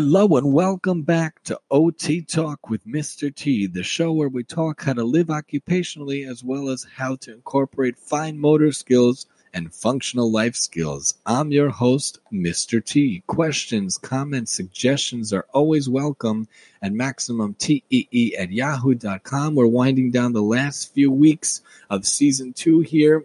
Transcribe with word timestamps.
Hello 0.00 0.36
and 0.36 0.52
welcome 0.52 1.02
back 1.02 1.42
to 1.42 1.58
OT 1.72 2.22
Talk 2.22 2.70
with 2.70 2.86
Mr. 2.86 3.34
T, 3.34 3.66
the 3.66 3.82
show 3.82 4.12
where 4.12 4.28
we 4.28 4.44
talk 4.44 4.84
how 4.84 4.92
to 4.92 5.02
live 5.02 5.26
occupationally 5.26 6.24
as 6.24 6.44
well 6.44 6.68
as 6.68 6.86
how 6.94 7.16
to 7.16 7.32
incorporate 7.32 7.98
fine 7.98 8.38
motor 8.38 8.70
skills 8.70 9.26
and 9.52 9.74
functional 9.74 10.30
life 10.30 10.54
skills. 10.54 11.14
I'm 11.26 11.50
your 11.50 11.70
host, 11.70 12.20
Mr. 12.32 12.82
T. 12.82 13.24
Questions, 13.26 13.98
comments, 13.98 14.52
suggestions 14.52 15.32
are 15.32 15.46
always 15.52 15.88
welcome 15.88 16.46
at 16.80 16.92
MaximumTEE 16.92 18.38
at 18.38 18.52
yahoo.com. 18.52 19.56
We're 19.56 19.66
winding 19.66 20.12
down 20.12 20.32
the 20.32 20.42
last 20.42 20.94
few 20.94 21.10
weeks 21.10 21.60
of 21.90 22.06
season 22.06 22.52
two 22.52 22.82
here 22.82 23.24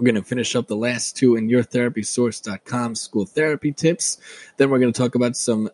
we're 0.00 0.04
going 0.06 0.14
to 0.14 0.22
finish 0.22 0.56
up 0.56 0.66
the 0.66 0.76
last 0.76 1.14
two 1.16 1.36
in 1.36 1.48
yourtherapysource.com 1.48 2.94
school 2.94 3.26
therapy 3.26 3.70
tips. 3.70 4.18
Then 4.56 4.70
we're 4.70 4.78
going 4.78 4.92
to 4.92 4.98
talk 4.98 5.14
about 5.14 5.36
some 5.36 5.68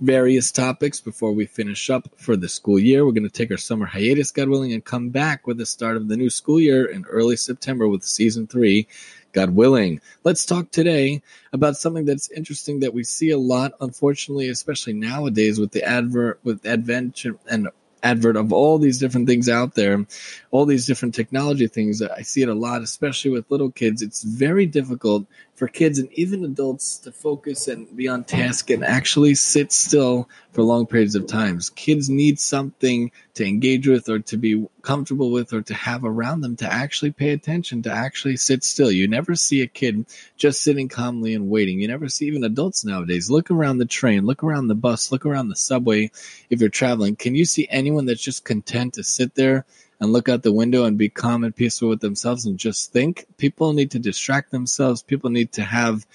various 0.00 0.50
topics 0.50 1.00
before 1.00 1.32
we 1.32 1.46
finish 1.46 1.88
up 1.90 2.08
for 2.16 2.36
the 2.36 2.48
school 2.48 2.78
year. 2.78 3.04
We're 3.04 3.12
going 3.12 3.24
to 3.24 3.30
take 3.30 3.50
our 3.50 3.56
summer 3.56 3.86
hiatus, 3.86 4.30
God 4.30 4.48
willing, 4.48 4.72
and 4.72 4.84
come 4.84 5.10
back 5.10 5.46
with 5.46 5.58
the 5.58 5.66
start 5.66 5.96
of 5.96 6.08
the 6.08 6.16
new 6.16 6.30
school 6.30 6.60
year 6.60 6.84
in 6.84 7.04
early 7.06 7.36
September 7.36 7.86
with 7.88 8.02
season 8.02 8.46
three, 8.46 8.88
God 9.32 9.50
willing. 9.50 10.00
Let's 10.24 10.46
talk 10.46 10.70
today 10.70 11.22
about 11.52 11.76
something 11.76 12.04
that's 12.04 12.30
interesting 12.30 12.80
that 12.80 12.94
we 12.94 13.04
see 13.04 13.30
a 13.30 13.38
lot, 13.38 13.72
unfortunately, 13.80 14.48
especially 14.48 14.94
nowadays 14.94 15.58
with 15.58 15.72
the 15.72 15.84
advert, 15.84 16.40
with 16.42 16.66
advent 16.66 17.24
and 17.48 17.68
advert 18.02 18.36
of 18.36 18.52
all 18.52 18.78
these 18.78 18.98
different 18.98 19.26
things 19.26 19.48
out 19.48 19.74
there, 19.74 20.04
all 20.50 20.66
these 20.66 20.86
different 20.86 21.14
technology 21.14 21.66
things. 21.66 22.02
I 22.02 22.22
see 22.22 22.42
it 22.42 22.48
a 22.48 22.54
lot, 22.54 22.82
especially 22.82 23.30
with 23.30 23.50
little 23.50 23.70
kids. 23.70 24.02
It's 24.02 24.22
very 24.22 24.66
difficult 24.66 25.26
for 25.54 25.68
kids 25.68 25.98
and 25.98 26.12
even 26.12 26.44
adults 26.44 26.98
to 26.98 27.12
focus 27.12 27.68
and 27.68 27.96
be 27.96 28.08
on 28.08 28.24
task 28.24 28.70
and 28.70 28.84
actually 28.84 29.34
sit 29.34 29.72
still 29.72 30.28
for 30.52 30.62
long 30.62 30.86
periods 30.86 31.14
of 31.14 31.26
times. 31.26 31.70
Kids 31.70 32.10
need 32.10 32.40
something 32.40 33.12
to 33.34 33.46
engage 33.46 33.86
with 33.86 34.08
or 34.08 34.18
to 34.18 34.36
be 34.36 34.66
comfortable 34.82 35.30
with 35.30 35.52
or 35.52 35.62
to 35.62 35.74
have 35.74 36.04
around 36.04 36.40
them 36.40 36.56
to 36.56 36.72
actually 36.72 37.12
pay 37.12 37.30
attention, 37.30 37.82
to 37.82 37.90
actually 37.90 38.36
sit 38.36 38.64
still. 38.64 38.90
You 38.90 39.06
never 39.06 39.36
see 39.36 39.62
a 39.62 39.66
kid 39.68 40.06
just 40.36 40.60
sitting 40.60 40.88
calmly 40.88 41.34
and 41.34 41.48
waiting. 41.48 41.80
You 41.80 41.88
never 41.88 42.08
see 42.08 42.26
even 42.26 42.42
adults 42.42 42.84
nowadays. 42.84 43.30
Look 43.30 43.50
around 43.50 43.78
the 43.78 43.86
train, 43.86 44.26
look 44.26 44.42
around 44.42 44.66
the 44.66 44.74
bus, 44.74 45.12
look 45.12 45.24
around 45.24 45.48
the 45.48 45.56
subway 45.56 46.10
if 46.50 46.60
you're 46.60 46.68
traveling. 46.68 47.14
Can 47.14 47.36
you 47.36 47.44
see 47.44 47.68
anyone 47.70 48.06
that's 48.06 48.22
just 48.22 48.44
content 48.44 48.94
to 48.94 49.04
sit 49.04 49.34
there 49.36 49.64
and 50.00 50.12
look 50.12 50.28
out 50.28 50.42
the 50.42 50.52
window 50.52 50.84
and 50.84 50.98
be 50.98 51.08
calm 51.08 51.44
and 51.44 51.54
peaceful 51.54 51.88
with 51.88 52.00
themselves 52.00 52.46
and 52.46 52.58
just 52.58 52.92
think. 52.92 53.26
People 53.36 53.72
need 53.72 53.92
to 53.92 53.98
distract 53.98 54.50
themselves. 54.50 55.02
People 55.02 55.30
need 55.30 55.52
to 55.52 55.62
have 55.62 56.06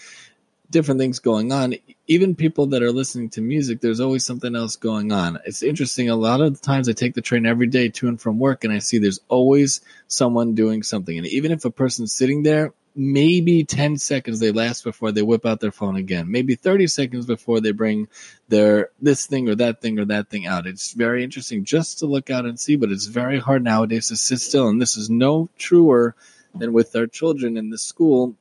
different 0.70 1.00
things 1.00 1.20
going 1.20 1.52
on. 1.52 1.76
Even 2.08 2.36
people 2.36 2.68
that 2.68 2.84
are 2.84 2.92
listening 2.92 3.30
to 3.32 3.42
music, 3.42 3.82
there's 3.82 4.00
always 4.00 4.26
something 4.26 4.56
else 4.56 4.76
going 4.76 5.12
on. 5.12 5.40
It's 5.46 5.64
interesting. 5.64 6.10
A 6.10 6.16
lot 6.16 6.42
of 6.42 6.54
the 6.54 6.60
times 6.60 6.88
I 6.88 6.94
take 6.94 7.16
the 7.16 7.22
train 7.22 7.46
every 7.46 7.68
day 7.68 7.90
to 7.90 8.08
and 8.08 8.20
from 8.20 8.40
work 8.40 8.64
and 8.64 8.74
I 8.74 8.80
see 8.80 9.00
there's 9.00 9.22
always 9.28 9.82
someone 10.08 10.56
doing 10.56 10.84
something. 10.84 11.18
And 11.18 11.28
even 11.28 11.52
if 11.52 11.66
a 11.66 11.72
person's 11.72 12.14
sitting 12.14 12.44
there, 12.44 12.74
maybe 12.96 13.64
10 13.64 13.98
seconds 13.98 14.40
they 14.40 14.52
last 14.52 14.84
before 14.84 15.12
they 15.12 15.22
whip 15.22 15.46
out 15.46 15.60
their 15.60 15.72
phone 15.72 15.96
again. 15.96 16.32
Maybe 16.32 16.56
30 16.56 16.88
seconds 16.88 17.26
before 17.26 17.62
they 17.62 17.72
bring 17.72 18.08
their 18.48 18.90
this 19.02 19.26
thing 19.26 19.50
or 19.50 19.56
that 19.56 19.82
thing 19.82 20.00
or 20.00 20.06
that 20.06 20.30
thing 20.30 20.46
out. 20.46 20.68
It's 20.68 20.94
very 20.94 21.24
interesting 21.24 21.66
just 21.66 22.00
to 22.00 22.06
look 22.06 22.30
out 22.30 22.46
and 22.46 22.60
see, 22.60 22.76
but 22.76 22.92
it's 22.92 23.06
very 23.06 23.40
hard 23.40 23.64
nowadays 23.64 24.10
to 24.10 24.18
sit 24.18 24.40
still. 24.40 24.68
And 24.68 24.82
this 24.82 24.98
is 24.98 25.10
no 25.10 25.50
truer 25.58 26.16
than 26.56 26.74
with 26.74 26.96
our 26.96 27.08
children 27.08 27.58
in 27.58 27.70
the 27.70 27.78
school 27.78 28.36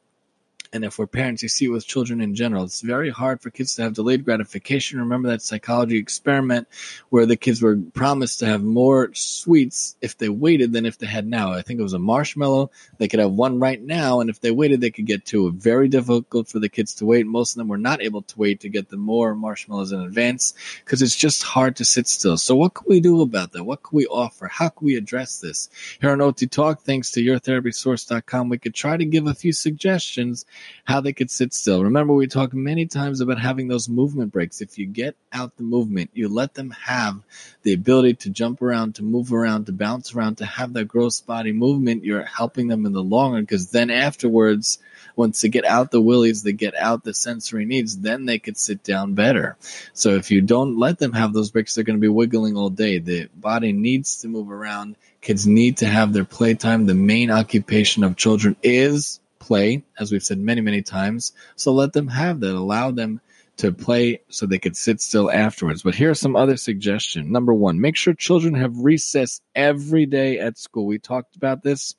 and 0.72 0.84
if 0.84 0.98
we're 0.98 1.06
parents, 1.06 1.42
you 1.42 1.48
see 1.48 1.66
it 1.66 1.70
with 1.70 1.86
children 1.86 2.20
in 2.20 2.34
general. 2.34 2.64
It's 2.64 2.82
very 2.82 3.10
hard 3.10 3.40
for 3.40 3.50
kids 3.50 3.74
to 3.76 3.82
have 3.82 3.94
delayed 3.94 4.24
gratification. 4.24 5.00
Remember 5.00 5.28
that 5.28 5.42
psychology 5.42 5.96
experiment 5.96 6.68
where 7.08 7.26
the 7.26 7.36
kids 7.36 7.62
were 7.62 7.76
promised 7.94 8.40
to 8.40 8.46
have 8.46 8.62
more 8.62 9.10
sweets 9.14 9.96
if 10.00 10.18
they 10.18 10.28
waited 10.28 10.72
than 10.72 10.86
if 10.86 10.98
they 10.98 11.06
had 11.06 11.26
now. 11.26 11.52
I 11.52 11.62
think 11.62 11.80
it 11.80 11.84
was 11.84 11.94
a 11.94 11.98
marshmallow. 11.98 12.70
They 12.98 13.08
could 13.08 13.20
have 13.20 13.32
one 13.32 13.58
right 13.60 13.80
now, 13.80 14.20
and 14.20 14.28
if 14.28 14.40
they 14.40 14.50
waited, 14.50 14.80
they 14.80 14.90
could 14.90 15.06
get 15.06 15.24
two. 15.24 15.50
Very 15.52 15.88
difficult 15.88 16.48
for 16.48 16.58
the 16.58 16.68
kids 16.68 16.96
to 16.96 17.06
wait. 17.06 17.26
Most 17.26 17.54
of 17.54 17.58
them 17.58 17.68
were 17.68 17.78
not 17.78 18.02
able 18.02 18.22
to 18.22 18.38
wait 18.38 18.60
to 18.60 18.68
get 18.68 18.88
the 18.88 18.96
more 18.96 19.34
marshmallows 19.34 19.92
in 19.92 20.00
advance 20.00 20.54
because 20.84 21.00
it's 21.02 21.16
just 21.16 21.42
hard 21.42 21.76
to 21.76 21.84
sit 21.84 22.06
still. 22.06 22.36
So 22.36 22.56
what 22.56 22.74
can 22.74 22.86
we 22.88 23.00
do 23.00 23.22
about 23.22 23.52
that? 23.52 23.64
What 23.64 23.82
can 23.82 23.96
we 23.96 24.06
offer? 24.06 24.48
How 24.48 24.68
can 24.68 24.84
we 24.84 24.96
address 24.96 25.40
this? 25.40 25.70
Here 26.00 26.10
on 26.10 26.20
OT 26.20 26.46
Talk, 26.46 26.82
thanks 26.82 27.10
to 27.12 27.20
yourtherapysource.com, 27.20 28.48
we 28.48 28.58
could 28.58 28.74
try 28.74 28.96
to 28.96 29.04
give 29.04 29.26
a 29.26 29.34
few 29.34 29.52
suggestions 29.52 30.44
how 30.84 31.00
they 31.00 31.12
could 31.12 31.30
sit 31.30 31.52
still. 31.52 31.84
Remember, 31.84 32.14
we 32.14 32.26
talked 32.26 32.54
many 32.54 32.86
times 32.86 33.20
about 33.20 33.38
having 33.38 33.68
those 33.68 33.88
movement 33.88 34.32
breaks. 34.32 34.60
If 34.60 34.78
you 34.78 34.86
get 34.86 35.16
out 35.32 35.56
the 35.56 35.62
movement, 35.62 36.10
you 36.14 36.28
let 36.28 36.54
them 36.54 36.70
have 36.70 37.20
the 37.62 37.72
ability 37.74 38.14
to 38.14 38.30
jump 38.30 38.62
around, 38.62 38.96
to 38.96 39.02
move 39.02 39.32
around, 39.32 39.66
to 39.66 39.72
bounce 39.72 40.14
around, 40.14 40.36
to 40.36 40.46
have 40.46 40.72
that 40.72 40.86
gross 40.86 41.20
body 41.20 41.52
movement, 41.52 42.04
you're 42.04 42.24
helping 42.24 42.68
them 42.68 42.86
in 42.86 42.92
the 42.92 43.02
long 43.02 43.32
run 43.32 43.42
because 43.42 43.70
then 43.70 43.90
afterwards, 43.90 44.78
once 45.16 45.40
they 45.40 45.48
get 45.48 45.64
out 45.64 45.90
the 45.90 46.00
willies, 46.00 46.42
they 46.42 46.52
get 46.52 46.74
out 46.74 47.04
the 47.04 47.12
sensory 47.12 47.64
needs, 47.64 47.98
then 47.98 48.24
they 48.24 48.38
could 48.38 48.56
sit 48.56 48.82
down 48.82 49.14
better. 49.14 49.56
So 49.92 50.10
if 50.10 50.30
you 50.30 50.40
don't 50.40 50.78
let 50.78 50.98
them 50.98 51.12
have 51.12 51.32
those 51.32 51.50
breaks, 51.50 51.74
they're 51.74 51.84
going 51.84 51.98
to 51.98 52.00
be 52.00 52.08
wiggling 52.08 52.56
all 52.56 52.70
day. 52.70 52.98
The 52.98 53.28
body 53.34 53.72
needs 53.72 54.22
to 54.22 54.28
move 54.28 54.50
around. 54.50 54.96
Kids 55.20 55.46
need 55.46 55.78
to 55.78 55.86
have 55.86 56.12
their 56.12 56.24
playtime. 56.24 56.86
The 56.86 56.94
main 56.94 57.30
occupation 57.30 58.04
of 58.04 58.16
children 58.16 58.56
is 58.62 59.20
play, 59.48 59.82
as 59.98 60.12
we've 60.12 60.22
said 60.22 60.38
many, 60.38 60.60
many 60.60 60.82
times. 60.82 61.32
So 61.56 61.72
let 61.72 61.94
them 61.94 62.06
have 62.06 62.40
that. 62.40 62.54
Allow 62.54 62.90
them 62.90 63.20
to 63.56 63.72
play 63.72 64.20
so 64.28 64.44
they 64.44 64.58
could 64.58 64.76
sit 64.76 65.00
still 65.00 65.30
afterwards. 65.30 65.82
But 65.82 65.94
here 65.94 66.10
are 66.10 66.14
some 66.14 66.36
other 66.36 66.58
suggestions. 66.58 67.28
Number 67.28 67.54
one, 67.54 67.80
make 67.80 67.96
sure 67.96 68.12
children 68.12 68.54
have 68.54 68.76
recess 68.78 69.40
every 69.54 70.04
day 70.04 70.38
at 70.38 70.58
school. 70.58 70.86
We 70.86 70.98
talked 70.98 71.34
about 71.34 71.62
this 71.62 71.96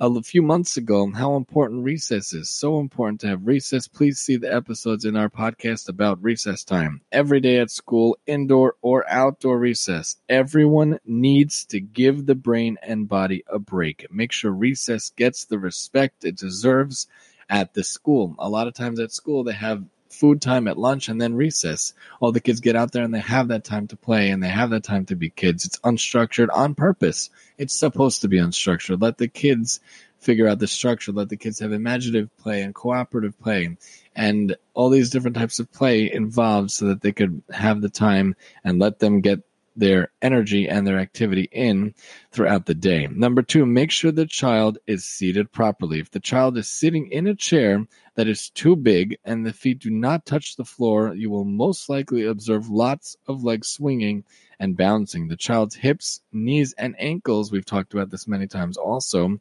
a 0.00 0.22
few 0.22 0.42
months 0.42 0.76
ago 0.76 1.02
on 1.02 1.12
how 1.12 1.36
important 1.36 1.84
recess 1.84 2.32
is. 2.32 2.50
So 2.50 2.80
important 2.80 3.20
to 3.20 3.28
have 3.28 3.46
recess. 3.46 3.86
Please 3.86 4.18
see 4.18 4.36
the 4.36 4.52
episodes 4.52 5.04
in 5.04 5.16
our 5.16 5.28
podcast 5.28 5.88
about 5.88 6.22
recess 6.22 6.64
time. 6.64 7.00
Every 7.12 7.40
day 7.40 7.58
at 7.58 7.70
school, 7.70 8.18
indoor 8.26 8.76
or 8.82 9.08
outdoor 9.08 9.58
recess. 9.58 10.16
Everyone 10.28 10.98
needs 11.06 11.64
to 11.66 11.80
give 11.80 12.26
the 12.26 12.34
brain 12.34 12.76
and 12.82 13.08
body 13.08 13.44
a 13.46 13.58
break. 13.58 14.06
Make 14.10 14.32
sure 14.32 14.50
recess 14.50 15.10
gets 15.10 15.44
the 15.44 15.58
respect 15.58 16.24
it 16.24 16.36
deserves 16.36 17.06
at 17.48 17.74
the 17.74 17.84
school. 17.84 18.34
A 18.38 18.48
lot 18.48 18.68
of 18.68 18.74
times 18.74 18.98
at 19.00 19.12
school, 19.12 19.44
they 19.44 19.52
have 19.52 19.84
food 20.14 20.40
time 20.40 20.68
at 20.68 20.78
lunch 20.78 21.08
and 21.08 21.20
then 21.20 21.34
recess. 21.34 21.92
All 22.20 22.32
the 22.32 22.40
kids 22.40 22.60
get 22.60 22.76
out 22.76 22.92
there 22.92 23.04
and 23.04 23.12
they 23.12 23.20
have 23.20 23.48
that 23.48 23.64
time 23.64 23.88
to 23.88 23.96
play 23.96 24.30
and 24.30 24.42
they 24.42 24.48
have 24.48 24.70
that 24.70 24.84
time 24.84 25.04
to 25.06 25.16
be 25.16 25.30
kids. 25.30 25.66
It's 25.66 25.78
unstructured 25.80 26.48
on 26.52 26.74
purpose. 26.74 27.30
It's 27.58 27.78
supposed 27.78 28.22
to 28.22 28.28
be 28.28 28.38
unstructured. 28.38 29.02
Let 29.02 29.18
the 29.18 29.28
kids 29.28 29.80
figure 30.20 30.48
out 30.48 30.58
the 30.58 30.66
structure. 30.66 31.12
Let 31.12 31.28
the 31.28 31.36
kids 31.36 31.58
have 31.60 31.72
imaginative 31.72 32.34
play 32.38 32.62
and 32.62 32.74
cooperative 32.74 33.38
play 33.38 33.76
and 34.16 34.56
all 34.72 34.88
these 34.88 35.10
different 35.10 35.36
types 35.36 35.58
of 35.58 35.70
play 35.72 36.10
involved 36.10 36.70
so 36.70 36.86
that 36.86 37.02
they 37.02 37.12
could 37.12 37.42
have 37.50 37.80
the 37.80 37.90
time 37.90 38.34
and 38.62 38.78
let 38.78 38.98
them 38.98 39.20
get 39.20 39.40
their 39.76 40.12
energy 40.22 40.68
and 40.68 40.86
their 40.86 40.98
activity 40.98 41.48
in 41.50 41.94
throughout 42.30 42.66
the 42.66 42.74
day. 42.74 43.06
Number 43.08 43.42
two, 43.42 43.66
make 43.66 43.90
sure 43.90 44.12
the 44.12 44.26
child 44.26 44.78
is 44.86 45.04
seated 45.04 45.52
properly. 45.52 45.98
If 45.98 46.10
the 46.10 46.20
child 46.20 46.56
is 46.56 46.68
sitting 46.68 47.10
in 47.10 47.26
a 47.26 47.34
chair 47.34 47.84
that 48.14 48.28
is 48.28 48.50
too 48.50 48.76
big 48.76 49.18
and 49.24 49.44
the 49.44 49.52
feet 49.52 49.80
do 49.80 49.90
not 49.90 50.26
touch 50.26 50.56
the 50.56 50.64
floor, 50.64 51.14
you 51.14 51.30
will 51.30 51.44
most 51.44 51.88
likely 51.88 52.26
observe 52.26 52.68
lots 52.68 53.16
of 53.26 53.44
legs 53.44 53.68
swinging 53.68 54.24
and 54.60 54.76
bouncing. 54.76 55.28
The 55.28 55.36
child's 55.36 55.74
hips, 55.74 56.20
knees, 56.32 56.74
and 56.78 56.94
ankles, 56.98 57.50
we've 57.50 57.64
talked 57.64 57.94
about 57.94 58.10
this 58.10 58.28
many 58.28 58.46
times 58.46 58.76
also. 58.76 59.38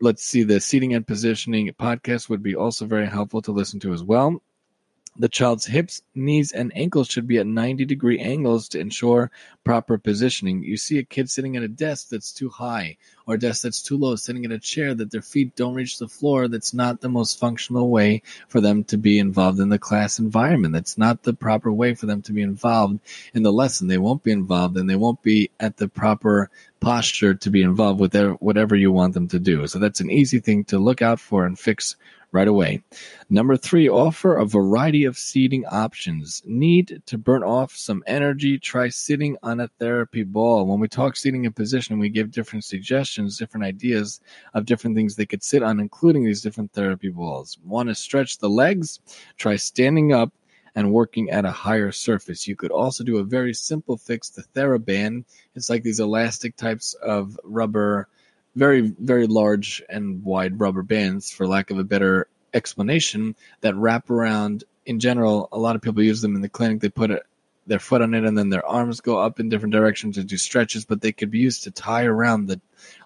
Let's 0.00 0.24
see, 0.24 0.42
the 0.42 0.60
seating 0.60 0.94
and 0.94 1.06
positioning 1.06 1.70
podcast 1.80 2.28
would 2.28 2.42
be 2.42 2.56
also 2.56 2.84
very 2.84 3.06
helpful 3.06 3.40
to 3.42 3.52
listen 3.52 3.80
to 3.80 3.92
as 3.92 4.02
well. 4.02 4.42
The 5.16 5.28
child's 5.28 5.66
hips, 5.66 6.02
knees, 6.14 6.50
and 6.50 6.72
ankles 6.74 7.08
should 7.08 7.28
be 7.28 7.38
at 7.38 7.46
90 7.46 7.84
degree 7.84 8.18
angles 8.18 8.68
to 8.70 8.80
ensure 8.80 9.30
proper 9.62 9.96
positioning. 9.96 10.64
You 10.64 10.76
see 10.76 10.98
a 10.98 11.04
kid 11.04 11.30
sitting 11.30 11.56
at 11.56 11.62
a 11.62 11.68
desk 11.68 12.08
that's 12.08 12.32
too 12.32 12.48
high 12.48 12.96
or 13.26 13.36
a 13.36 13.38
desk 13.38 13.62
that's 13.62 13.80
too 13.80 13.96
low, 13.96 14.16
sitting 14.16 14.44
in 14.44 14.50
a 14.50 14.58
chair 14.58 14.92
that 14.92 15.12
their 15.12 15.22
feet 15.22 15.54
don't 15.54 15.74
reach 15.74 15.98
the 15.98 16.08
floor. 16.08 16.48
That's 16.48 16.74
not 16.74 17.00
the 17.00 17.08
most 17.08 17.38
functional 17.38 17.90
way 17.90 18.22
for 18.48 18.60
them 18.60 18.82
to 18.84 18.98
be 18.98 19.20
involved 19.20 19.60
in 19.60 19.68
the 19.68 19.78
class 19.78 20.18
environment. 20.18 20.74
That's 20.74 20.98
not 20.98 21.22
the 21.22 21.32
proper 21.32 21.72
way 21.72 21.94
for 21.94 22.06
them 22.06 22.20
to 22.22 22.32
be 22.32 22.42
involved 22.42 22.98
in 23.34 23.44
the 23.44 23.52
lesson. 23.52 23.86
They 23.86 23.98
won't 23.98 24.24
be 24.24 24.32
involved 24.32 24.76
and 24.76 24.90
they 24.90 24.96
won't 24.96 25.22
be 25.22 25.50
at 25.60 25.76
the 25.76 25.88
proper 25.88 26.50
posture 26.80 27.34
to 27.34 27.50
be 27.50 27.62
involved 27.62 28.00
with 28.00 28.14
whatever 28.40 28.74
you 28.74 28.90
want 28.90 29.14
them 29.14 29.28
to 29.28 29.38
do. 29.38 29.66
So 29.68 29.78
that's 29.78 30.00
an 30.00 30.10
easy 30.10 30.40
thing 30.40 30.64
to 30.64 30.78
look 30.78 31.00
out 31.00 31.20
for 31.20 31.46
and 31.46 31.58
fix 31.58 31.96
right 32.34 32.48
away. 32.48 32.82
Number 33.30 33.56
three, 33.56 33.88
offer 33.88 34.36
a 34.36 34.44
variety 34.44 35.04
of 35.04 35.16
seating 35.16 35.64
options. 35.66 36.42
Need 36.44 37.00
to 37.06 37.16
burn 37.16 37.44
off 37.44 37.76
some 37.76 38.02
energy? 38.08 38.58
Try 38.58 38.88
sitting 38.88 39.36
on 39.44 39.60
a 39.60 39.68
therapy 39.78 40.24
ball. 40.24 40.66
When 40.66 40.80
we 40.80 40.88
talk 40.88 41.16
seating 41.16 41.46
and 41.46 41.54
position, 41.54 42.00
we 42.00 42.08
give 42.08 42.32
different 42.32 42.64
suggestions, 42.64 43.38
different 43.38 43.64
ideas 43.64 44.20
of 44.52 44.66
different 44.66 44.96
things 44.96 45.14
they 45.14 45.24
could 45.24 45.44
sit 45.44 45.62
on, 45.62 45.78
including 45.78 46.24
these 46.24 46.42
different 46.42 46.72
therapy 46.72 47.08
balls. 47.08 47.56
Want 47.64 47.88
to 47.88 47.94
stretch 47.94 48.38
the 48.38 48.50
legs? 48.50 48.98
Try 49.36 49.54
standing 49.54 50.12
up 50.12 50.32
and 50.74 50.92
working 50.92 51.30
at 51.30 51.44
a 51.44 51.52
higher 51.52 51.92
surface. 51.92 52.48
You 52.48 52.56
could 52.56 52.72
also 52.72 53.04
do 53.04 53.18
a 53.18 53.24
very 53.24 53.54
simple 53.54 53.96
fix, 53.96 54.30
the 54.30 54.42
TheraBand. 54.56 55.24
It's 55.54 55.70
like 55.70 55.84
these 55.84 56.00
elastic 56.00 56.56
types 56.56 56.94
of 56.94 57.38
rubber, 57.44 58.08
very, 58.54 58.92
very 58.98 59.26
large 59.26 59.82
and 59.88 60.22
wide 60.22 60.60
rubber 60.60 60.82
bands, 60.82 61.30
for 61.30 61.46
lack 61.46 61.70
of 61.70 61.78
a 61.78 61.84
better 61.84 62.28
explanation, 62.52 63.34
that 63.60 63.74
wrap 63.76 64.10
around. 64.10 64.64
In 64.86 65.00
general, 65.00 65.48
a 65.50 65.58
lot 65.58 65.76
of 65.76 65.82
people 65.82 66.02
use 66.02 66.20
them 66.20 66.36
in 66.36 66.42
the 66.42 66.48
clinic. 66.48 66.80
They 66.80 66.88
put 66.88 67.10
it 67.10 67.22
their 67.66 67.78
foot 67.78 68.02
on 68.02 68.14
it 68.14 68.24
and 68.24 68.36
then 68.36 68.50
their 68.50 68.66
arms 68.66 69.00
go 69.00 69.18
up 69.18 69.40
in 69.40 69.48
different 69.48 69.72
directions 69.72 70.18
and 70.18 70.28
do 70.28 70.36
stretches, 70.36 70.84
but 70.84 71.00
they 71.00 71.12
could 71.12 71.30
be 71.30 71.38
used 71.38 71.64
to 71.64 71.70
tie 71.70 72.04
around 72.04 72.46
the 72.46 72.60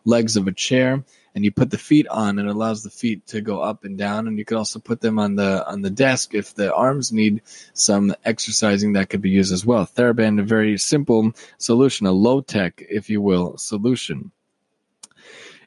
legs 0.04 0.36
of 0.36 0.48
a 0.48 0.52
chair 0.52 1.04
and 1.34 1.44
you 1.44 1.52
put 1.52 1.70
the 1.70 1.78
feet 1.78 2.08
on 2.08 2.38
and 2.38 2.48
it 2.48 2.54
allows 2.54 2.82
the 2.82 2.90
feet 2.90 3.26
to 3.28 3.40
go 3.40 3.60
up 3.60 3.84
and 3.84 3.96
down 3.96 4.26
and 4.26 4.38
you 4.38 4.44
could 4.44 4.56
also 4.56 4.80
put 4.80 5.00
them 5.00 5.18
on 5.18 5.36
the 5.36 5.66
on 5.68 5.82
the 5.82 5.90
desk 5.90 6.34
if 6.34 6.54
the 6.54 6.74
arms 6.74 7.12
need 7.12 7.42
some 7.72 8.14
exercising 8.24 8.94
that 8.94 9.08
could 9.08 9.22
be 9.22 9.30
used 9.30 9.52
as 9.52 9.64
well. 9.64 9.86
TheraBand 9.86 10.40
a 10.40 10.42
very 10.42 10.76
simple 10.78 11.32
solution, 11.58 12.06
a 12.06 12.12
low 12.12 12.40
tech, 12.40 12.84
if 12.88 13.08
you 13.10 13.20
will, 13.20 13.56
solution 13.58 14.32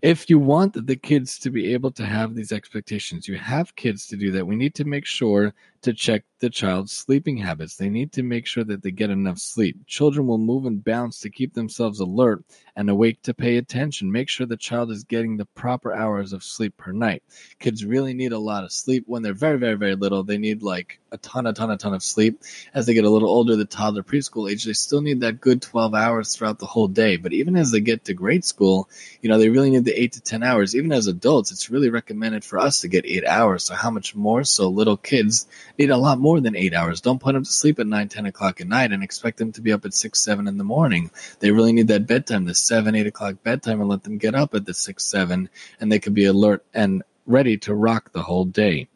if 0.01 0.29
you 0.29 0.39
want 0.39 0.87
the 0.87 0.95
kids 0.95 1.37
to 1.39 1.51
be 1.51 1.73
able 1.73 1.91
to 1.91 2.05
have 2.05 2.33
these 2.33 2.51
expectations, 2.51 3.27
you 3.27 3.37
have 3.37 3.75
kids 3.75 4.07
to 4.07 4.17
do 4.17 4.31
that. 4.31 4.47
We 4.47 4.55
need 4.55 4.73
to 4.75 4.85
make 4.85 5.05
sure 5.05 5.53
to 5.83 5.93
check 5.93 6.23
the 6.39 6.49
child's 6.49 6.91
sleeping 6.91 7.37
habits. 7.37 7.75
They 7.75 7.89
need 7.89 8.11
to 8.13 8.23
make 8.23 8.45
sure 8.45 8.63
that 8.63 8.83
they 8.83 8.91
get 8.91 9.09
enough 9.09 9.39
sleep. 9.39 9.77
Children 9.87 10.27
will 10.27 10.37
move 10.37 10.65
and 10.65 10.83
bounce 10.83 11.19
to 11.21 11.29
keep 11.29 11.53
themselves 11.53 11.99
alert 11.99 12.43
and 12.75 12.89
awake 12.89 13.21
to 13.23 13.33
pay 13.33 13.57
attention. 13.57 14.11
Make 14.11 14.29
sure 14.29 14.45
the 14.45 14.57
child 14.57 14.91
is 14.91 15.03
getting 15.03 15.37
the 15.37 15.45
proper 15.45 15.93
hours 15.93 16.33
of 16.33 16.43
sleep 16.43 16.77
per 16.77 16.91
night. 16.91 17.23
Kids 17.59 17.83
really 17.83 18.13
need 18.13 18.31
a 18.31 18.39
lot 18.39 18.63
of 18.63 18.71
sleep 18.71 19.03
when 19.07 19.21
they're 19.23 19.33
very, 19.33 19.57
very, 19.57 19.75
very 19.75 19.95
little. 19.95 20.23
They 20.23 20.37
need 20.37 20.61
like 20.61 20.99
a 21.11 21.17
ton, 21.17 21.47
a 21.47 21.53
ton, 21.53 21.71
a 21.71 21.77
ton 21.77 21.93
of 21.93 22.03
sleep. 22.03 22.41
As 22.73 22.85
they 22.85 22.93
get 22.93 23.05
a 23.05 23.09
little 23.09 23.29
older, 23.29 23.55
the 23.55 23.65
toddler 23.65 24.03
preschool 24.03 24.51
age, 24.51 24.63
they 24.63 24.73
still 24.73 25.01
need 25.01 25.21
that 25.21 25.41
good 25.41 25.61
12 25.61 25.93
hours 25.93 26.35
throughout 26.35 26.59
the 26.59 26.65
whole 26.65 26.87
day. 26.87 27.17
But 27.17 27.33
even 27.33 27.55
as 27.55 27.71
they 27.71 27.81
get 27.81 28.05
to 28.05 28.13
grade 28.13 28.45
school, 28.45 28.89
you 29.21 29.29
know, 29.29 29.37
they 29.37 29.49
really 29.49 29.71
need 29.71 29.85
the 29.85 29.90
eight 29.93 30.13
to 30.13 30.21
10 30.21 30.43
hours. 30.43 30.75
Even 30.75 30.91
as 30.91 31.07
adults, 31.07 31.51
it's 31.51 31.69
really 31.69 31.89
recommended 31.89 32.43
for 32.43 32.59
us 32.59 32.81
to 32.81 32.87
get 32.87 33.05
eight 33.05 33.25
hours. 33.25 33.63
So 33.63 33.75
how 33.75 33.91
much 33.91 34.15
more? 34.15 34.43
So 34.43 34.69
little 34.69 34.97
kids 34.97 35.47
need 35.77 35.89
a 35.89 35.97
lot 35.97 36.19
more 36.19 36.39
than 36.39 36.55
eight 36.55 36.73
hours. 36.73 37.01
Don't 37.01 37.21
put 37.21 37.33
them 37.33 37.43
to 37.43 37.51
sleep 37.51 37.79
at 37.79 37.87
9, 37.87 38.09
10 38.09 38.25
o'clock 38.25 38.61
at 38.61 38.67
night 38.67 38.91
and 38.91 39.03
expect 39.03 39.37
them 39.37 39.51
to 39.53 39.61
be 39.61 39.71
up 39.71 39.85
at 39.85 39.93
6, 39.93 40.19
7 40.19 40.47
in 40.47 40.57
the 40.57 40.63
morning. 40.63 41.11
They 41.39 41.51
really 41.51 41.73
need 41.73 41.87
that 41.87 42.07
bedtime, 42.07 42.45
the 42.45 42.55
7, 42.55 42.95
8 42.95 43.07
o'clock 43.07 43.43
bedtime, 43.43 43.79
and 43.79 43.89
let 43.89 44.03
them 44.03 44.17
get 44.17 44.35
up 44.35 44.55
at 44.55 44.65
the 44.65 44.73
6, 44.73 45.03
7, 45.03 45.49
and 45.79 45.91
they 45.91 45.99
can 45.99 46.13
be 46.13 46.25
alert 46.25 46.65
and 46.73 47.03
ready 47.25 47.57
to 47.57 47.73
rock 47.73 48.11
the 48.11 48.21
whole 48.21 48.45
day. 48.45 48.87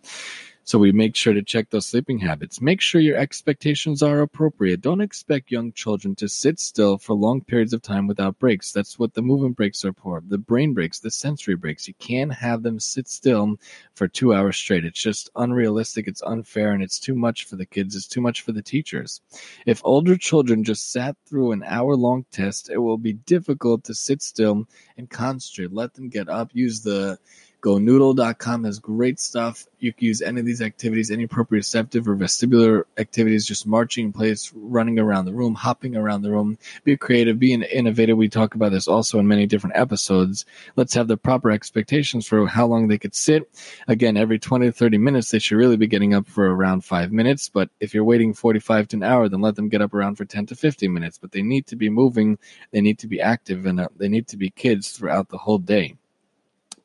So 0.68 0.80
we 0.80 0.92
make 0.92 1.16
sure 1.16 1.34
to 1.34 1.44
check 1.44 1.70
those 1.70 1.86
sleeping 1.86 2.18
habits. 2.18 2.60
Make 2.60 2.82
sure 2.82 3.00
your 3.00 3.18
expectations 3.18 4.02
are 4.02 4.22
appropriate. 4.22 4.82
Don't 4.82 5.00
expect 5.00 5.52
young 5.52 5.72
children 5.74 6.16
to 6.16 6.28
sit 6.28 6.60
still 6.60 6.98
for 6.98 7.14
long 7.14 7.42
periods 7.42 7.72
of 7.72 7.84
time 7.84 8.08
without 8.08 8.40
breaks. 8.40 8.72
That's 8.72 8.98
what 8.98 9.14
the 9.14 9.22
movement 9.22 9.58
breaks 9.58 9.86
are 9.86 9.94
for. 9.94 10.24
The 10.28 10.40
brain 10.40 10.74
breaks, 10.74 11.00
the 11.00 11.12
sensory 11.12 11.56
breaks. 11.56 11.88
You 11.88 11.94
can't 12.00 12.34
have 12.34 12.64
them 12.64 12.80
sit 12.80 13.08
still 13.08 13.58
for 13.94 14.08
two 14.08 14.34
hours 14.34 14.58
straight. 14.58 14.86
It's 14.86 15.00
just 15.00 15.30
unrealistic. 15.36 16.08
It's 16.08 16.24
unfair 16.24 16.72
and 16.72 16.82
it's 16.82 17.00
too 17.00 17.14
much 17.14 17.46
for 17.46 17.58
the 17.58 17.68
kids. 17.68 17.96
It's 17.96 18.08
too 18.08 18.22
much 18.22 18.42
for 18.42 18.52
the 18.52 18.64
teachers. 18.64 19.22
If 19.68 19.82
older 19.84 20.18
children 20.18 20.64
just 20.64 20.92
sat 20.92 21.16
through 21.28 21.52
an 21.52 21.62
hour 21.64 21.96
long 21.96 22.26
test, 22.32 22.72
it 22.72 22.80
will 22.80 22.98
be 22.98 23.14
difficult 23.14 23.84
to 23.84 23.94
sit 23.94 24.24
still 24.24 24.68
and 24.98 25.12
concentrate. 25.12 25.74
Let 25.74 25.94
them 25.94 26.10
get 26.10 26.28
up, 26.28 26.50
use 26.54 26.82
the 26.82 27.20
GoNoodle.com 27.66 28.64
has 28.66 28.78
great 28.78 29.20
stuff. 29.20 29.66
You 29.80 29.92
can 29.92 30.06
use 30.06 30.22
any 30.22 30.40
of 30.40 30.46
these 30.46 30.62
activities, 30.62 31.10
any 31.10 31.26
proprioceptive 31.26 32.06
or 32.06 32.16
vestibular 32.16 32.84
activities, 33.00 33.44
just 33.44 33.66
marching 33.66 34.06
in 34.06 34.14
place, 34.14 34.54
running 34.54 35.00
around 35.00 35.26
the 35.26 35.34
room, 35.34 35.56
hopping 35.56 35.96
around 35.96 36.22
the 36.22 36.30
room. 36.30 36.60
Be 36.84 36.96
creative, 36.96 37.40
be 37.40 37.54
innovative. 37.54 38.18
We 38.18 38.30
talk 38.30 38.54
about 38.54 38.72
this 38.72 38.88
also 38.88 39.18
in 39.18 39.28
many 39.28 39.48
different 39.48 39.78
episodes. 39.78 40.46
Let's 40.76 40.94
have 40.94 41.08
the 41.08 41.18
proper 41.18 41.50
expectations 41.50 42.28
for 42.28 42.46
how 42.46 42.68
long 42.68 42.88
they 42.88 43.00
could 43.00 43.16
sit. 43.16 43.50
Again, 43.88 44.16
every 44.16 44.38
20 44.38 44.68
to 44.68 44.72
30 44.72 45.00
minutes, 45.00 45.32
they 45.32 45.40
should 45.40 45.58
really 45.58 45.76
be 45.76 45.88
getting 45.88 46.14
up 46.14 46.28
for 46.28 46.54
around 46.54 46.86
five 46.86 47.12
minutes. 47.12 47.50
But 47.50 47.72
if 47.80 47.96
you're 47.96 48.04
waiting 48.04 48.36
45 48.36 48.90
to 48.90 48.98
an 48.98 49.02
hour, 49.04 49.28
then 49.28 49.42
let 49.42 49.56
them 49.56 49.70
get 49.70 49.82
up 49.82 49.96
around 49.96 50.18
for 50.18 50.26
10 50.26 50.46
to 50.46 50.56
15 50.56 50.94
minutes. 50.94 51.18
But 51.18 51.32
they 51.32 51.42
need 51.42 51.66
to 51.66 51.76
be 51.76 51.90
moving, 51.90 52.38
they 52.70 52.82
need 52.82 53.00
to 53.00 53.08
be 53.08 53.20
active, 53.20 53.66
and 53.66 53.80
uh, 53.80 53.88
they 53.98 54.08
need 54.08 54.28
to 54.28 54.38
be 54.38 54.52
kids 54.52 54.92
throughout 54.92 55.30
the 55.30 55.40
whole 55.40 55.58
day. 55.58 55.96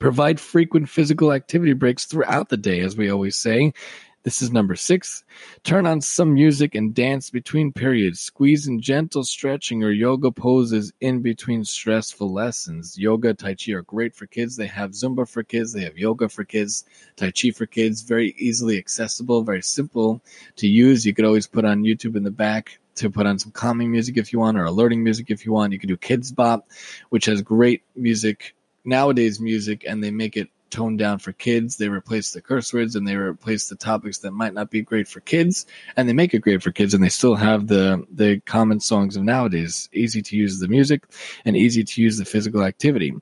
Provide 0.00 0.40
frequent 0.40 0.88
physical 0.88 1.30
activity 1.30 1.74
breaks 1.74 2.06
throughout 2.06 2.48
the 2.48 2.56
day, 2.56 2.80
as 2.80 2.96
we 2.96 3.10
always 3.10 3.36
say. 3.36 3.74
This 4.22 4.40
is 4.40 4.50
number 4.50 4.74
six. 4.74 5.24
Turn 5.62 5.86
on 5.86 6.00
some 6.00 6.32
music 6.32 6.74
and 6.74 6.94
dance 6.94 7.28
between 7.28 7.70
periods. 7.70 8.18
Squeeze 8.18 8.66
in 8.66 8.80
gentle 8.80 9.24
stretching 9.24 9.84
or 9.84 9.90
yoga 9.90 10.30
poses 10.30 10.90
in 11.02 11.20
between 11.20 11.64
stressful 11.64 12.32
lessons. 12.32 12.98
Yoga, 12.98 13.34
Tai 13.34 13.54
Chi 13.54 13.72
are 13.72 13.82
great 13.82 14.14
for 14.14 14.26
kids. 14.26 14.56
They 14.56 14.66
have 14.68 14.92
Zumba 14.92 15.28
for 15.28 15.42
kids. 15.42 15.74
They 15.74 15.84
have 15.84 15.98
yoga 15.98 16.30
for 16.30 16.44
kids. 16.44 16.84
Tai 17.16 17.30
Chi 17.32 17.50
for 17.50 17.66
kids. 17.66 18.00
Very 18.00 18.34
easily 18.38 18.78
accessible, 18.78 19.42
very 19.42 19.62
simple 19.62 20.22
to 20.56 20.66
use. 20.66 21.04
You 21.04 21.12
could 21.12 21.26
always 21.26 21.46
put 21.46 21.66
on 21.66 21.82
YouTube 21.82 22.16
in 22.16 22.22
the 22.22 22.30
back 22.30 22.78
to 22.96 23.10
put 23.10 23.26
on 23.26 23.38
some 23.38 23.52
calming 23.52 23.90
music 23.92 24.16
if 24.16 24.32
you 24.32 24.38
want 24.38 24.58
or 24.58 24.64
alerting 24.64 25.04
music 25.04 25.30
if 25.30 25.44
you 25.44 25.52
want. 25.52 25.74
You 25.74 25.78
can 25.78 25.88
do 25.88 25.96
Kidz 25.96 26.34
Bop, 26.34 26.68
which 27.10 27.26
has 27.26 27.42
great 27.42 27.82
music 27.96 28.54
nowadays 28.84 29.40
music 29.40 29.84
and 29.86 30.02
they 30.02 30.10
make 30.10 30.36
it 30.36 30.48
toned 30.70 30.98
down 30.98 31.18
for 31.18 31.32
kids. 31.32 31.76
They 31.76 31.88
replace 31.88 32.32
the 32.32 32.40
curse 32.40 32.72
words 32.72 32.96
and 32.96 33.06
they 33.06 33.16
replace 33.16 33.68
the 33.68 33.76
topics 33.76 34.18
that 34.18 34.32
might 34.32 34.54
not 34.54 34.70
be 34.70 34.82
great 34.82 35.08
for 35.08 35.20
kids, 35.20 35.66
and 35.96 36.08
they 36.08 36.12
make 36.12 36.34
it 36.34 36.40
great 36.40 36.62
for 36.62 36.72
kids. 36.72 36.94
And 36.94 37.02
they 37.02 37.08
still 37.08 37.34
have 37.34 37.66
the 37.66 38.06
the 38.12 38.40
common 38.40 38.80
songs 38.80 39.16
of 39.16 39.24
nowadays. 39.24 39.88
Easy 39.92 40.22
to 40.22 40.36
use 40.36 40.60
the 40.60 40.68
music 40.68 41.04
and 41.44 41.56
easy 41.56 41.84
to 41.84 42.02
use 42.02 42.18
the 42.18 42.24
physical 42.24 42.62
activity. 42.62 43.12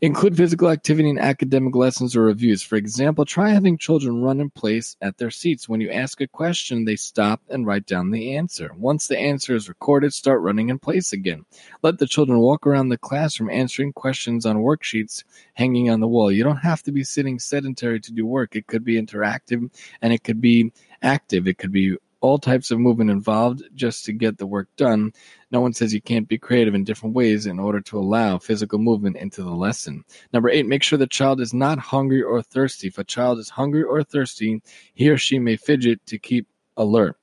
Include 0.00 0.36
physical 0.36 0.70
activity 0.70 1.10
in 1.10 1.18
academic 1.18 1.74
lessons 1.74 2.16
or 2.16 2.22
reviews. 2.22 2.62
For 2.62 2.76
example, 2.76 3.24
try 3.24 3.50
having 3.50 3.78
children 3.78 4.22
run 4.22 4.40
in 4.40 4.50
place 4.50 4.96
at 5.00 5.18
their 5.18 5.30
seats. 5.30 5.68
When 5.68 5.80
you 5.80 5.90
ask 5.90 6.20
a 6.20 6.26
question, 6.26 6.84
they 6.84 6.96
stop 6.96 7.42
and 7.48 7.66
write 7.66 7.86
down 7.86 8.10
the 8.10 8.36
answer. 8.36 8.72
Once 8.76 9.06
the 9.06 9.18
answer 9.18 9.54
is 9.54 9.68
recorded, 9.68 10.12
start 10.12 10.40
running 10.40 10.70
in 10.70 10.78
place 10.78 11.12
again. 11.12 11.44
Let 11.82 11.98
the 11.98 12.06
children 12.06 12.38
walk 12.38 12.66
around 12.66 12.88
the 12.88 12.98
classroom 12.98 13.50
answering 13.50 13.92
questions 13.92 14.46
on 14.46 14.56
worksheets 14.56 15.24
hanging 15.54 15.90
on 15.90 16.00
the 16.00 16.08
wall. 16.08 16.30
You 16.30 16.44
don't 16.44 16.56
have 16.56 16.82
to 16.86 16.92
be 16.92 17.04
sitting 17.04 17.38
sedentary 17.38 18.00
to 18.00 18.12
do 18.12 18.26
work. 18.26 18.56
It 18.56 18.66
could 18.66 18.84
be 18.84 19.00
interactive 19.00 19.70
and 20.00 20.12
it 20.12 20.24
could 20.24 20.40
be 20.40 20.72
active. 21.02 21.46
It 21.46 21.58
could 21.58 21.72
be 21.72 21.96
all 22.20 22.38
types 22.38 22.70
of 22.70 22.80
movement 22.80 23.10
involved 23.10 23.62
just 23.74 24.04
to 24.06 24.12
get 24.12 24.38
the 24.38 24.46
work 24.46 24.68
done. 24.76 25.12
No 25.50 25.60
one 25.60 25.72
says 25.72 25.94
you 25.94 26.00
can't 26.00 26.26
be 26.26 26.38
creative 26.38 26.74
in 26.74 26.82
different 26.82 27.14
ways 27.14 27.46
in 27.46 27.58
order 27.58 27.80
to 27.82 27.98
allow 27.98 28.38
physical 28.38 28.78
movement 28.78 29.16
into 29.16 29.42
the 29.42 29.54
lesson. 29.54 30.04
Number 30.32 30.48
eight, 30.48 30.66
make 30.66 30.82
sure 30.82 30.98
the 30.98 31.06
child 31.06 31.40
is 31.40 31.54
not 31.54 31.78
hungry 31.78 32.22
or 32.22 32.42
thirsty. 32.42 32.88
If 32.88 32.98
a 32.98 33.04
child 33.04 33.38
is 33.38 33.50
hungry 33.50 33.82
or 33.82 34.02
thirsty, 34.02 34.62
he 34.94 35.08
or 35.10 35.18
she 35.18 35.38
may 35.38 35.56
fidget 35.56 36.04
to 36.06 36.18
keep 36.18 36.48
alert. 36.76 37.16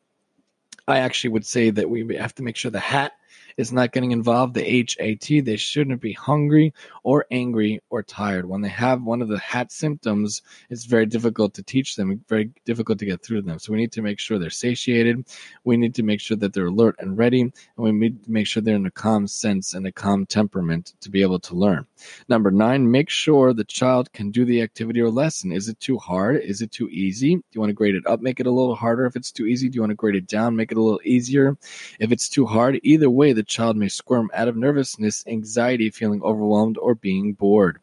I 0.88 1.00
actually 1.00 1.32
would 1.32 1.46
say 1.46 1.70
that 1.70 1.90
we 1.90 2.16
have 2.16 2.36
to 2.36 2.44
make 2.44 2.56
sure 2.56 2.72
the 2.72 2.80
hat 2.80 3.14
is 3.58 3.72
not 3.72 3.92
getting 3.92 4.12
involved, 4.12 4.54
the 4.54 4.88
HAT, 5.00 5.46
they 5.46 5.58
shouldn't 5.58 6.02
be 6.02 6.14
hungry 6.14 6.74
or 7.04 7.26
angry 7.32 7.82
or 7.90 8.04
tired. 8.04 8.48
When 8.48 8.62
they 8.62 8.70
have 8.70 9.04
one 9.04 9.22
of 9.22 9.28
the 9.28 9.40
HAT 9.40 9.72
symptoms, 9.72 10.42
it's 10.70 10.86
very 10.86 11.06
difficult 11.06 11.54
to 11.56 11.64
teach 11.64 11.96
them, 11.96 12.24
very 12.28 12.52
difficult 12.66 13.00
to 13.00 13.06
get 13.06 13.24
through 13.24 13.42
to 13.42 13.48
them. 13.48 13.60
So 13.60 13.72
we 13.72 13.78
need 13.78 13.92
to 13.94 14.02
make 14.02 14.20
sure 14.20 14.40
they're 14.40 14.50
satiated. 14.50 15.26
We 15.64 15.78
need 15.78 15.96
to 15.96 16.04
make 16.04 16.22
sure 16.22 16.38
that 16.38 16.54
they're 16.54 16.68
alert 16.68 16.96
and 17.00 17.18
ready. 17.18 17.42
And 17.42 17.52
we 17.78 17.92
need 17.92 18.24
to 18.24 18.32
make 18.32 18.48
sure 18.48 18.62
they're 18.62 18.76
in 18.76 18.86
a 18.86 18.92
calm 18.92 19.28
sense 19.28 19.74
and 19.74 19.86
a 19.86 19.92
calm 19.92 20.26
temperament 20.26 20.94
to 21.02 21.10
be 21.10 21.22
able 21.22 21.40
to 21.40 21.56
learn. 21.56 21.86
Number 22.28 22.52
nine, 22.52 22.90
make 22.90 23.10
sure 23.10 23.54
the 23.54 23.64
child 23.64 24.12
can 24.14 24.32
do 24.32 24.46
the 24.46 24.62
activity 24.62 25.02
or 25.02 25.10
lesson. 25.10 25.52
Is 25.52 25.70
it 25.70 25.80
too 25.80 25.98
hard? 25.98 26.42
Is 26.42 26.62
it 26.62 26.72
too 26.72 26.90
easy? 26.90 27.36
Do 27.36 27.44
you 27.52 27.62
want 27.62 27.70
to 27.70 27.76
grade 27.76 27.96
it 27.96 28.08
up? 28.08 28.22
Make 28.22 28.40
it 28.40 28.48
a 28.48 28.52
little 28.52 28.76
harder. 28.76 29.06
If 29.06 29.16
it's 29.16 29.32
too 29.32 29.46
easy, 29.46 29.70
do 29.70 29.76
you 29.76 29.82
want 29.82 29.92
to 29.92 29.96
grade 29.96 30.16
it 30.16 30.28
down? 30.28 30.56
Make 30.56 30.72
it 30.72 30.78
a 30.78 30.82
little 30.82 31.02
easier. 31.04 31.58
If 32.00 32.12
it's 32.12 32.30
too 32.30 32.46
hard, 32.46 32.80
either 32.84 33.10
way, 33.10 33.34
the 33.34 33.43
the 33.44 33.48
child 33.48 33.76
may 33.76 33.90
squirm 33.90 34.32
out 34.34 34.48
of 34.48 34.56
nervousness, 34.56 35.26
anxiety, 35.28 35.90
feeling 35.90 36.24
overwhelmed, 36.24 36.78
or 36.78 36.96
being 36.96 37.34
bored. 37.34 37.78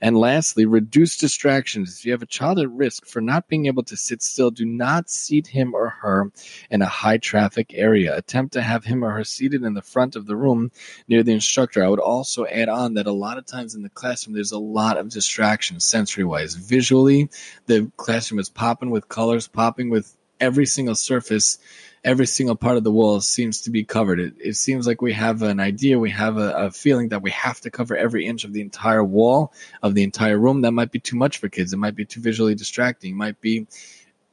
And 0.00 0.16
lastly, 0.16 0.64
reduce 0.64 1.18
distractions. 1.18 1.98
If 1.98 2.06
you 2.06 2.12
have 2.12 2.22
a 2.22 2.26
child 2.26 2.58
at 2.58 2.70
risk 2.70 3.04
for 3.04 3.20
not 3.20 3.46
being 3.46 3.66
able 3.66 3.82
to 3.82 3.96
sit 3.96 4.22
still, 4.22 4.50
do 4.50 4.64
not 4.64 5.10
seat 5.10 5.48
him 5.48 5.74
or 5.74 5.90
her 5.90 6.32
in 6.70 6.80
a 6.80 6.86
high 6.86 7.18
traffic 7.18 7.74
area. 7.74 8.16
Attempt 8.16 8.54
to 8.54 8.62
have 8.62 8.86
him 8.86 9.04
or 9.04 9.10
her 9.10 9.22
seated 9.22 9.64
in 9.64 9.74
the 9.74 9.82
front 9.82 10.16
of 10.16 10.24
the 10.24 10.34
room 10.34 10.70
near 11.08 11.22
the 11.22 11.34
instructor. 11.34 11.84
I 11.84 11.88
would 11.88 12.00
also 12.00 12.46
add 12.46 12.70
on 12.70 12.94
that 12.94 13.06
a 13.06 13.12
lot 13.12 13.36
of 13.36 13.44
times 13.44 13.74
in 13.74 13.82
the 13.82 13.90
classroom, 13.90 14.34
there's 14.34 14.52
a 14.52 14.58
lot 14.58 14.96
of 14.96 15.10
distractions 15.10 15.84
sensory 15.84 16.24
wise. 16.24 16.54
Visually, 16.54 17.28
the 17.66 17.92
classroom 17.98 18.40
is 18.40 18.48
popping 18.48 18.88
with 18.88 19.10
colors, 19.10 19.46
popping 19.46 19.90
with 19.90 20.16
every 20.40 20.64
single 20.64 20.94
surface 20.94 21.58
every 22.04 22.26
single 22.26 22.56
part 22.56 22.76
of 22.76 22.84
the 22.84 22.90
wall 22.90 23.20
seems 23.20 23.62
to 23.62 23.70
be 23.70 23.84
covered. 23.84 24.18
It, 24.18 24.34
it 24.38 24.56
seems 24.56 24.86
like 24.86 25.00
we 25.00 25.12
have 25.12 25.42
an 25.42 25.60
idea, 25.60 25.98
we 25.98 26.10
have 26.10 26.36
a, 26.36 26.52
a, 26.52 26.70
feeling 26.70 27.10
that 27.10 27.22
we 27.22 27.30
have 27.30 27.60
to 27.60 27.70
cover 27.70 27.96
every 27.96 28.26
inch 28.26 28.44
of 28.44 28.52
the 28.52 28.60
entire 28.60 29.04
wall 29.04 29.52
of 29.82 29.94
the 29.94 30.02
entire 30.02 30.38
room. 30.38 30.62
That 30.62 30.72
might 30.72 30.90
be 30.90 30.98
too 30.98 31.16
much 31.16 31.38
for 31.38 31.48
kids. 31.48 31.72
It 31.72 31.78
might 31.78 31.94
be 31.94 32.04
too 32.04 32.20
visually 32.20 32.54
distracting. 32.54 33.12
It 33.12 33.16
might 33.16 33.40
be 33.40 33.66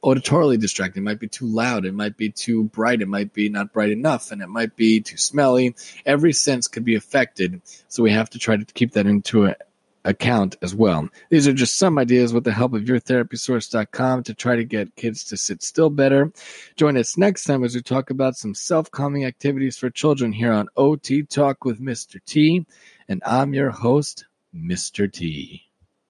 auditorily 0.02 0.58
distracting. 0.58 1.02
It 1.02 1.04
might 1.04 1.20
be 1.20 1.28
too 1.28 1.46
loud. 1.46 1.84
It 1.84 1.94
might 1.94 2.16
be 2.16 2.30
too 2.30 2.64
bright. 2.64 3.02
It 3.02 3.08
might 3.08 3.32
be 3.32 3.48
not 3.48 3.72
bright 3.72 3.90
enough. 3.90 4.32
And 4.32 4.42
it 4.42 4.48
might 4.48 4.74
be 4.74 5.00
too 5.00 5.16
smelly. 5.16 5.76
Every 6.04 6.32
sense 6.32 6.68
could 6.68 6.84
be 6.84 6.96
affected. 6.96 7.60
So 7.88 8.02
we 8.02 8.10
have 8.12 8.30
to 8.30 8.38
try 8.38 8.56
to 8.56 8.64
keep 8.64 8.92
that 8.92 9.06
into 9.06 9.46
a, 9.46 9.54
account 10.04 10.56
as 10.62 10.74
well. 10.74 11.08
These 11.30 11.46
are 11.46 11.52
just 11.52 11.76
some 11.76 11.98
ideas 11.98 12.32
with 12.32 12.44
the 12.44 12.52
help 12.52 12.74
of 12.74 12.82
yourtherapysource.com 12.82 14.22
to 14.24 14.34
try 14.34 14.56
to 14.56 14.64
get 14.64 14.96
kids 14.96 15.24
to 15.24 15.36
sit 15.36 15.62
still 15.62 15.90
better. 15.90 16.32
Join 16.76 16.96
us 16.96 17.16
next 17.16 17.44
time 17.44 17.64
as 17.64 17.74
we 17.74 17.82
talk 17.82 18.10
about 18.10 18.36
some 18.36 18.54
self 18.54 18.90
calming 18.90 19.24
activities 19.24 19.76
for 19.76 19.90
children 19.90 20.32
here 20.32 20.52
on 20.52 20.68
OT 20.76 21.22
Talk 21.22 21.64
with 21.64 21.80
Mr. 21.80 22.18
T. 22.24 22.66
And 23.08 23.22
I'm 23.26 23.54
your 23.54 23.70
host, 23.70 24.26
Mr. 24.54 25.10
T. 25.10 25.69